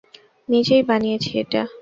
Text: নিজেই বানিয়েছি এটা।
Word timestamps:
নিজেই 0.49 0.83
বানিয়েছি 0.89 1.31
এটা। 1.41 1.61